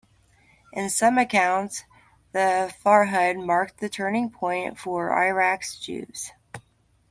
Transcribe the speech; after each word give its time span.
In 0.73 0.89
some 0.89 1.19
accounts 1.19 1.83
the 2.31 2.73
"Farhud" 2.83 3.45
marked 3.45 3.79
the 3.79 3.87
turning 3.87 4.31
point 4.31 4.79
for 4.79 5.11
Iraq's 5.15 5.77
Jews. 5.77 6.31